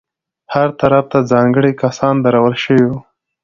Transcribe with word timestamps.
هر 0.53 0.69
طرف 0.81 1.05
ته 1.11 1.19
ځانګړي 1.31 1.71
کسان 1.81 2.15
درول 2.25 2.53
شوي 2.63 2.83
وو. 2.89 2.99